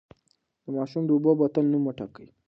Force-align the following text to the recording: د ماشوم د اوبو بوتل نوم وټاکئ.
د 0.63 0.65
ماشوم 0.75 1.03
د 1.05 1.09
اوبو 1.13 1.31
بوتل 1.39 1.65
نوم 1.71 1.83
وټاکئ. 1.85 2.27